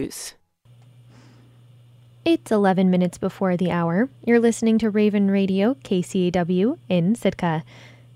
[0.00, 0.34] News.
[2.24, 4.08] It's 11 minutes before the hour.
[4.24, 7.64] You're listening to Raven Radio, KCAW, in Sitka.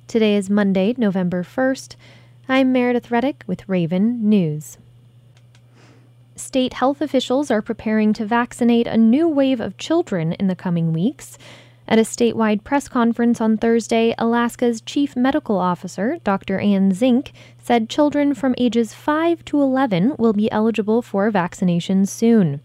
[0.06, 1.96] Today is Monday, November 1st.
[2.48, 4.78] I'm Meredith Reddick with Raven News.
[6.36, 10.92] State health officials are preparing to vaccinate a new wave of children in the coming
[10.92, 11.36] weeks.
[11.92, 16.58] At a statewide press conference on Thursday, Alaska's chief medical officer, Dr.
[16.58, 22.62] Anne Zink, said children from ages 5 to 11 will be eligible for vaccination soon.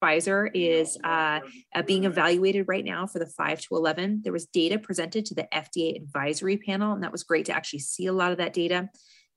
[0.00, 1.40] Pfizer is uh,
[1.74, 4.20] uh, being evaluated right now for the 5 to 11.
[4.22, 7.80] There was data presented to the FDA advisory panel, and that was great to actually
[7.80, 8.88] see a lot of that data.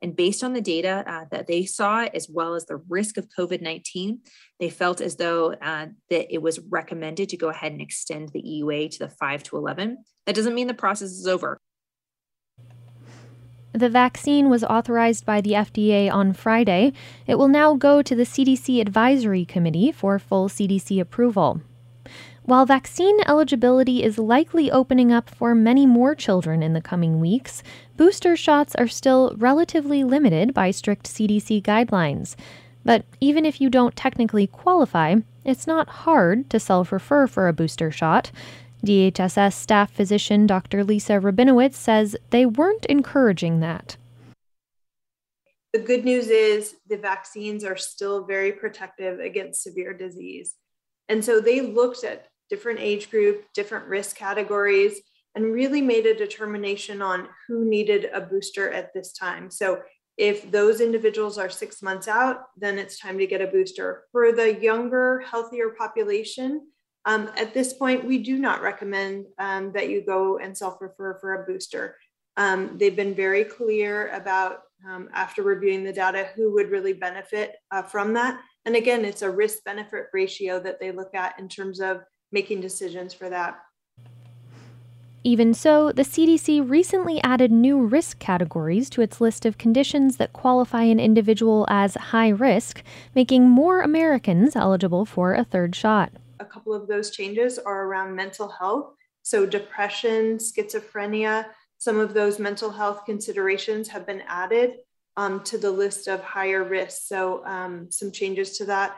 [0.04, 3.30] And based on the data uh, that they saw, as well as the risk of
[3.30, 4.20] COVID 19,
[4.60, 8.44] they felt as though uh, that it was recommended to go ahead and extend the
[8.44, 10.04] EUA to the 5 to 11.
[10.26, 11.58] That doesn't mean the process is over.
[13.72, 16.94] The vaccine was authorized by the FDA on Friday.
[17.26, 21.62] It will now go to the CDC Advisory Committee for full CDC approval.
[22.44, 27.64] While vaccine eligibility is likely opening up for many more children in the coming weeks,
[27.96, 32.36] booster shots are still relatively limited by strict CDC guidelines.
[32.84, 37.54] But even if you don't technically qualify, it's not hard to self refer for a
[37.54, 38.32] booster shot.
[38.86, 40.84] DHSS staff physician Dr.
[40.84, 43.96] Lisa Rabinowitz says they weren't encouraging that.
[45.72, 50.56] The good news is the vaccines are still very protective against severe disease.
[51.10, 55.02] And so they looked at different age group, different risk categories,
[55.36, 59.50] and really made a determination on who needed a booster at this time.
[59.50, 59.82] So
[60.18, 64.04] if those individuals are six months out, then it's time to get a booster.
[64.12, 66.68] For the younger, healthier population,
[67.06, 71.18] um, at this point, we do not recommend um, that you go and self refer
[71.20, 71.98] for a booster.
[72.38, 77.56] Um, they've been very clear about, um, after reviewing the data, who would really benefit
[77.72, 78.40] uh, from that.
[78.66, 82.02] And again, it's a risk benefit ratio that they look at in terms of
[82.32, 83.60] making decisions for that.
[85.26, 90.34] Even so, the CDC recently added new risk categories to its list of conditions that
[90.34, 92.84] qualify an individual as high risk,
[93.16, 96.12] making more Americans eligible for a third shot.
[96.42, 98.96] A couple of those changes are around mental health.
[99.22, 101.46] So, depression, schizophrenia,
[101.78, 104.74] some of those mental health considerations have been added
[105.18, 107.04] um, to the list of higher risk.
[107.08, 108.96] So, um, some changes to that.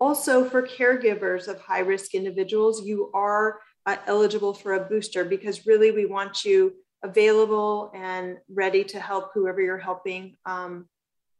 [0.00, 5.66] Also, for caregivers of high risk individuals, you are uh, eligible for a booster because
[5.66, 10.88] really we want you available and ready to help whoever you're helping um,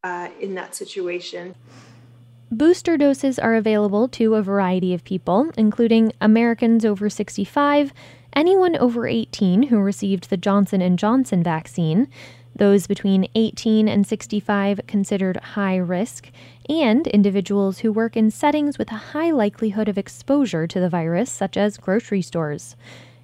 [0.05, 1.55] uh, in that situation.
[2.51, 7.93] Booster doses are available to a variety of people, including Americans over 65,
[8.35, 12.07] anyone over 18 who received the Johnson & Johnson vaccine,
[12.55, 16.31] those between 18 and 65 considered high risk,
[16.69, 21.31] and individuals who work in settings with a high likelihood of exposure to the virus,
[21.31, 22.77] such as grocery stores.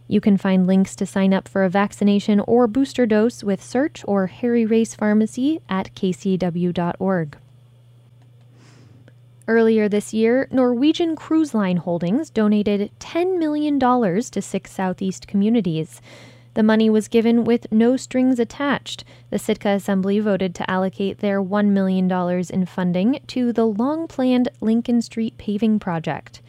[0.08, 4.04] You can find links to sign up for a vaccination or booster dose with SEARHC
[4.08, 7.38] or Harry Race Pharmacy at kcaw.org.
[9.46, 16.00] Earlier this year, Norwegian Cruise Line Holdings donated $10 million to six Southeast communities.
[16.54, 19.04] The money was given with no strings attached.
[19.30, 22.10] The Sitka Assembly voted to allocate their $1 million
[22.50, 26.42] in funding to the long planned Lincoln Street paving project.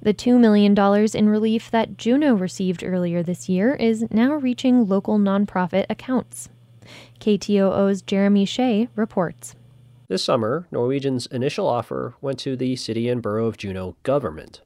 [0.00, 0.76] The $2 million
[1.14, 6.48] in relief that Juneau received earlier this year is now reaching local nonprofit accounts.
[7.20, 9.54] KTOO's Jeremy Hsieh reports.
[10.08, 14.60] This summer, Norwegian's initial offer went to the city and borough of Juneau government.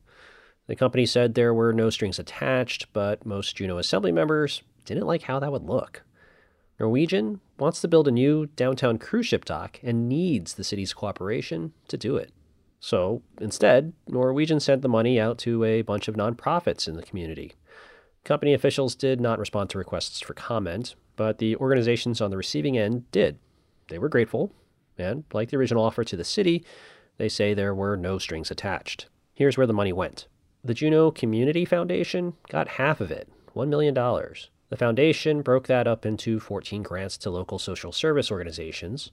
[0.66, 5.22] The company said there were no strings attached, but most Juneau Assembly members didn't like
[5.22, 6.03] how that would look.
[6.78, 11.72] Norwegian wants to build a new downtown cruise ship dock and needs the city's cooperation
[11.88, 12.32] to do it.
[12.81, 17.55] So instead, Norwegian sent the money out to a bunch of nonprofits in the community.
[18.25, 22.76] Company officials did not respond to requests for comment, but the organizations on the receiving
[22.76, 23.38] end did.
[23.88, 24.53] They were grateful,
[24.99, 26.65] and like the original offer to the city,
[27.19, 29.06] they say there were no strings attached.
[29.32, 30.26] Here's where the money went.
[30.67, 33.95] The Juneau Community Foundation got half of it, $1 million.
[33.95, 39.13] The foundation broke that up into 14 grants to local social service organizations.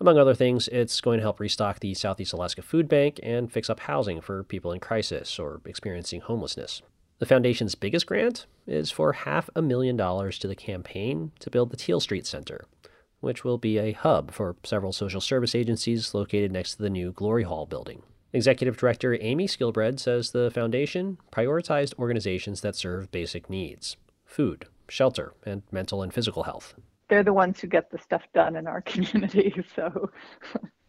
[0.00, 3.68] Among other things, it's going to help restock the Southeast Alaska Food Bank and fix
[3.68, 6.80] up housing for people in crisis or experiencing homelessness.
[7.18, 11.72] The foundation's biggest grant is for half a million dollars to the campaign to build
[11.72, 12.64] the Teal Street Center,
[13.20, 17.12] which will be a hub for several social service agencies located next to the new
[17.12, 18.02] Glory Hall building.
[18.32, 25.32] Executive Director Amy Skilbred says the foundation prioritized organizations that serve basic needs food, shelter,
[25.44, 26.74] and mental and physical health.
[27.08, 29.54] They're the ones who get the stuff done in our community.
[29.74, 30.10] So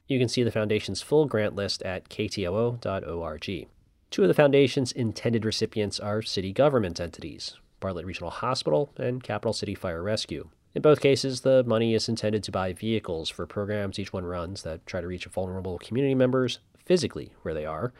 [0.07, 3.67] You can see the Foundation's full grant list at ktoo.org.
[4.09, 9.53] Two of the Foundation's intended recipients are city government entities Bartlett Regional Hospital and Capital
[9.53, 10.49] City Fire Rescue.
[10.73, 14.63] In both cases, the money is intended to buy vehicles for programs each one runs
[14.63, 17.93] that try to reach vulnerable community members physically where they are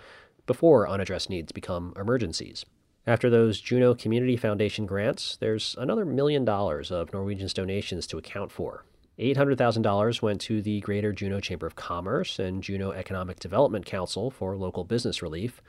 [0.46, 2.66] before unaddressed needs become emergencies.
[3.06, 8.52] After those Juneau Community Foundation grants, there's another million dollars of Norwegian's donations to account
[8.52, 8.86] for.
[9.20, 14.56] $800,000 went to the Greater Juneau Chamber of Commerce and Juneau Economic Development Council for
[14.56, 15.62] local business relief.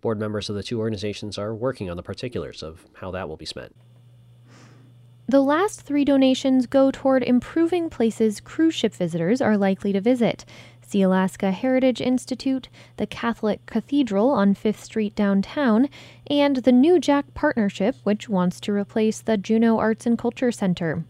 [0.00, 3.36] Board members of the two organizations are working on the particulars of how that will
[3.36, 3.74] be spent.
[5.28, 10.44] The last three donations go toward improving places cruise ship visitors are likely to visit.
[10.90, 15.88] Sealaska Heritage Institute, the Catholic Cathedral on Fifth Street downtown,
[16.28, 21.04] and the New JACC Partnership, which wants to replace the Juneau Arts and Culture Center.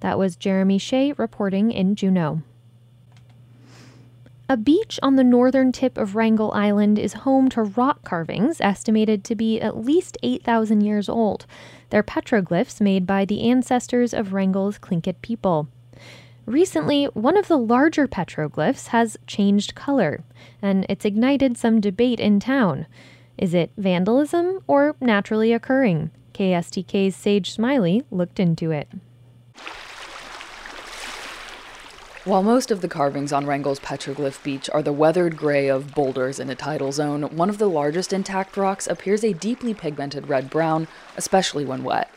[0.00, 2.42] That was Jeremy Hsieh reporting in Juneau.
[4.48, 9.22] A beach on the northern tip of Wrangell Island is home to rock carvings estimated
[9.22, 11.46] to be at least 8,000 years old.
[11.90, 15.68] They're petroglyphs made by the ancestors of Wrangell's Tlingit people.
[16.46, 20.24] Recently, one of the larger petroglyphs has changed color,
[20.60, 22.86] and it's ignited some debate in town.
[23.38, 26.10] Is it vandalism or naturally occurring?
[26.34, 28.88] KSTK's Sage Smiley looked into it.
[32.24, 36.38] While most of the carvings on Wrangell's petroglyph beach are the weathered gray of boulders
[36.38, 40.50] in a tidal zone, one of the largest intact rocks appears a deeply pigmented red
[40.50, 40.86] brown,
[41.16, 42.10] especially when wet.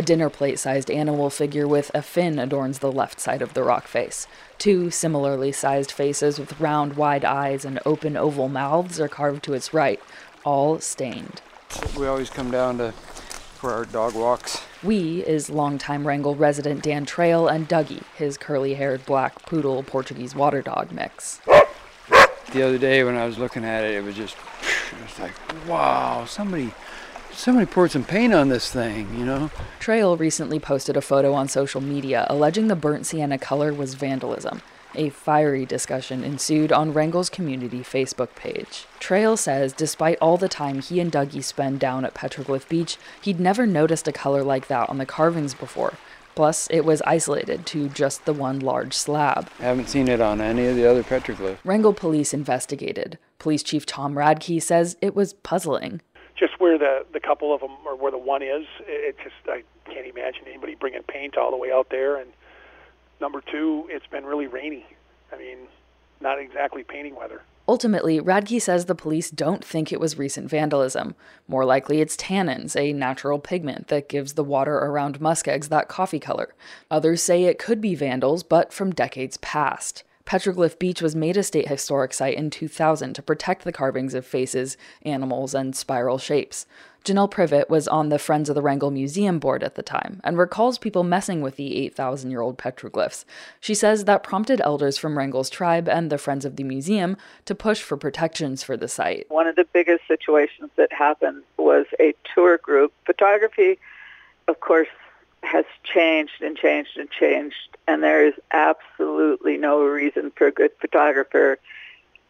[0.00, 3.62] A dinner plate sized animal figure with a fin adorns the left side of the
[3.62, 4.26] rock face.
[4.56, 9.52] Two similarly sized faces with round, wide eyes and open oval mouths are carved to
[9.52, 10.00] its right,
[10.42, 11.42] all stained.
[11.98, 14.62] We always come down to for our dog walks.
[14.82, 20.34] We is longtime Wrangell resident Dan Trail and Dougie, his curly haired black poodle Portuguese
[20.34, 21.42] water dog mix.
[22.54, 24.34] The other day when I was looking at it, it was just,
[24.92, 25.34] it was like,
[25.68, 26.72] wow, somebody
[27.32, 29.50] somebody poured some paint on this thing, you know?
[29.78, 34.62] Trail recently posted a photo on social media alleging the burnt sienna color was vandalism.
[34.96, 38.86] A fiery discussion ensued on Wrangell's community Facebook page.
[38.98, 43.38] Trail says despite all the time he and Dougie spend down at Petroglyph Beach, he'd
[43.38, 45.94] never noticed a color like that on the carvings before.
[46.34, 49.48] Plus, it was isolated to just the one large slab.
[49.58, 51.58] I haven't seen it on any of the other petroglyphs.
[51.64, 53.18] Wrangell police investigated.
[53.38, 56.00] Police Chief Tom Radke says it was puzzling.
[56.40, 59.62] Just where the, the couple of them, or where the one is, it just, I
[59.84, 62.32] can't imagine anybody bringing paint all the way out there and
[63.20, 64.86] Number two, it's been really rainy.
[65.30, 65.58] I mean,
[66.20, 67.42] not exactly painting weather.
[67.68, 71.14] Ultimately, Radke says the police don't think it was recent vandalism.
[71.46, 76.18] More likely, it's tannins, a natural pigment that gives the water around muskegs that coffee
[76.18, 76.54] color.
[76.90, 80.02] Others say it could be vandals, but from decades past.
[80.26, 84.26] Petroglyph Beach was made a state historic site in 2000 to protect the carvings of
[84.26, 86.66] faces, animals, and spiral shapes.
[87.04, 90.36] Janelle Privet was on the Friends of the Wrangell Museum board at the time and
[90.36, 93.24] recalls people messing with the 8,000 year old petroglyphs.
[93.58, 97.54] She says that prompted elders from Wrangell's tribe and the Friends of the Museum to
[97.54, 99.26] push for protections for the site.
[99.30, 102.92] One of the biggest situations that happened was a tour group.
[103.06, 103.78] Photography,
[104.46, 104.88] of course,
[105.42, 110.70] has changed and changed and changed, and there is absolutely no reason for a good
[110.80, 111.58] photographer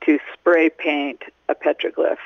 [0.05, 2.17] to spray paint a petroglyph.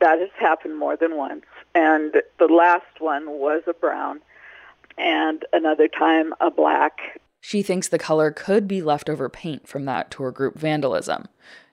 [0.00, 1.44] That has happened more than once
[1.78, 4.20] and the last one was a brown,
[4.96, 7.20] and another time a black.
[7.40, 11.26] She thinks the color could be leftover paint from that tour group vandalism.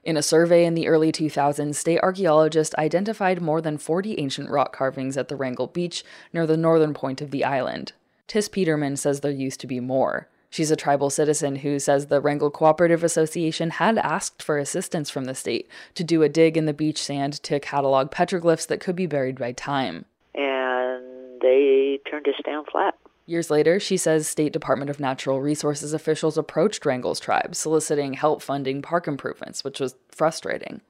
[0.03, 4.75] In a survey in the early 2000s, state archaeologists identified more than 40 ancient rock
[4.75, 7.93] carvings at the Wrangell Beach near the northern point of the island.
[8.27, 10.27] Tis Peterman says there used to be more.
[10.49, 15.25] She's a tribal citizen who says the Wrangell Cooperative Association had asked for assistance from
[15.25, 18.95] the state to do a dig in the beach sand to catalog petroglyphs that could
[18.95, 20.05] be buried by time.
[20.33, 22.95] And they turned us down flat.
[23.27, 28.41] Years later, she says State Department of Natural Resources officials approached Wrangell's tribe, soliciting help
[28.41, 30.81] funding park improvements, which was frustrating.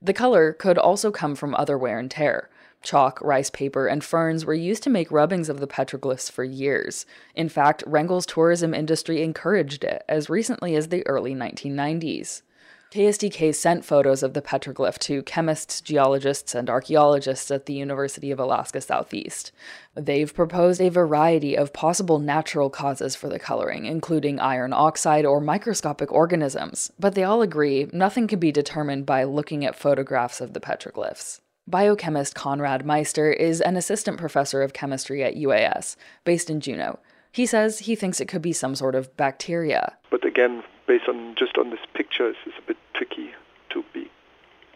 [0.00, 2.48] The color could also come from other wear and tear.
[2.82, 7.04] Chalk, rice paper, and ferns were used to make rubbings of the petroglyphs for years.
[7.34, 12.42] In fact, Wrangell's tourism industry encouraged it as recently as the early 1990s.
[12.90, 18.40] KSTK sent photos of the petroglyph to chemists, geologists, and archaeologists at the University of
[18.40, 19.52] Alaska Southeast.
[19.94, 25.40] They've proposed a variety of possible natural causes for the coloring, including iron oxide or
[25.40, 30.52] microscopic organisms, but they all agree nothing can be determined by looking at photographs of
[30.52, 31.40] the petroglyphs.
[31.70, 36.98] Biochemist Conrad Meister is an assistant professor of chemistry at UAS, based in Juneau.
[37.30, 39.96] He says he thinks it could be some sort of bacteria.
[40.10, 43.30] But again, based on just on this picture, it's, it's a bit tricky
[43.70, 44.10] to be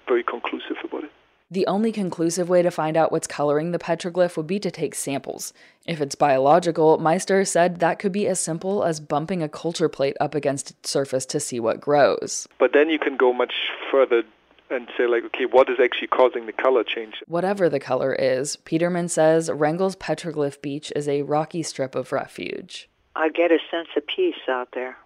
[0.06, 1.10] very conclusive about it.
[1.50, 4.94] The only conclusive way to find out what's coloring the petroglyph would be to take
[4.94, 5.52] samples.
[5.86, 10.16] If it's biological, Meister said that could be as simple as bumping a culture plate
[10.20, 12.48] up against its surface to see what grows.
[12.58, 13.52] But then you can go much
[13.90, 14.22] further
[14.70, 17.22] and say, like, okay, what is actually causing the color change?
[17.26, 22.88] Whatever the color is, Peterman says Wrangell's petroglyph beach is a rocky strip of refuge.
[23.16, 24.96] I get a sense of peace out there.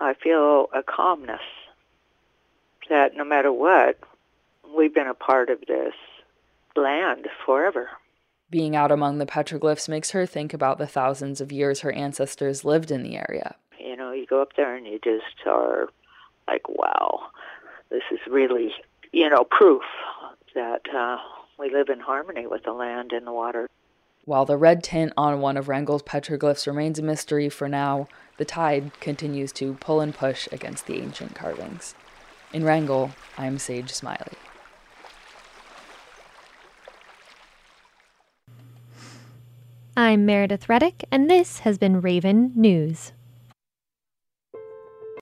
[0.00, 1.40] I feel a calmness
[2.88, 3.98] that no matter what,
[4.76, 5.94] we've been a part of this
[6.76, 7.90] land forever.
[8.50, 12.64] Being out among the petroglyphs makes her think about the thousands of years her ancestors
[12.64, 13.56] lived in the area.
[13.78, 15.88] You know, you go up there and you just are
[16.46, 17.24] like, wow,
[17.90, 18.72] this is really,
[19.12, 19.82] you know, proof
[20.54, 21.18] that uh,
[21.58, 23.68] we live in harmony with the land and the water.
[24.24, 28.44] While the red tint on one of Wrangell's petroglyphs remains a mystery for now, the
[28.44, 31.94] tide continues to pull and push against the ancient carvings.
[32.52, 34.34] In Wrangell, I'm Sage Smiley.
[39.96, 43.12] I'm Meredith Reddick, and this has been Raven News.